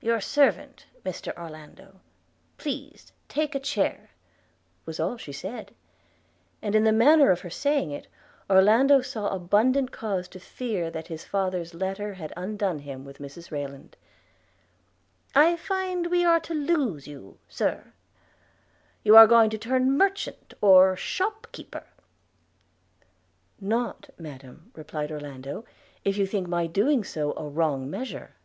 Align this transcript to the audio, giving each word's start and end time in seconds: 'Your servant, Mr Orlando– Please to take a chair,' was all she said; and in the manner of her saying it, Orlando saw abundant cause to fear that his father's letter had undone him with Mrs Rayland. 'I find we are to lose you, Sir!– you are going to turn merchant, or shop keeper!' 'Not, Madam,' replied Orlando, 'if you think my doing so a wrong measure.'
'Your 0.00 0.20
servant, 0.20 0.86
Mr 1.04 1.36
Orlando– 1.36 2.00
Please 2.56 3.06
to 3.06 3.12
take 3.28 3.56
a 3.56 3.60
chair,' 3.60 4.10
was 4.86 5.00
all 5.00 5.16
she 5.16 5.32
said; 5.32 5.74
and 6.62 6.76
in 6.76 6.84
the 6.84 6.92
manner 6.92 7.32
of 7.32 7.40
her 7.40 7.50
saying 7.50 7.90
it, 7.90 8.06
Orlando 8.48 9.00
saw 9.02 9.28
abundant 9.28 9.90
cause 9.90 10.28
to 10.28 10.38
fear 10.38 10.88
that 10.88 11.08
his 11.08 11.24
father's 11.24 11.74
letter 11.74 12.14
had 12.14 12.32
undone 12.36 12.78
him 12.78 13.04
with 13.04 13.18
Mrs 13.18 13.50
Rayland. 13.50 13.96
'I 15.34 15.56
find 15.56 16.06
we 16.06 16.24
are 16.24 16.40
to 16.40 16.54
lose 16.54 17.08
you, 17.08 17.38
Sir!– 17.48 17.92
you 19.04 19.16
are 19.16 19.26
going 19.26 19.50
to 19.50 19.58
turn 19.58 19.90
merchant, 19.90 20.54
or 20.60 20.96
shop 20.96 21.48
keeper!' 21.50 21.82
'Not, 23.60 24.10
Madam,' 24.16 24.70
replied 24.76 25.10
Orlando, 25.10 25.64
'if 26.04 26.16
you 26.16 26.24
think 26.26 26.46
my 26.46 26.68
doing 26.68 27.02
so 27.02 27.34
a 27.36 27.48
wrong 27.48 27.90
measure.' 27.90 28.36